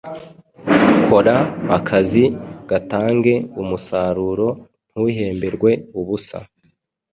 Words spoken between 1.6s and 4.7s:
akazi gatange umusaruro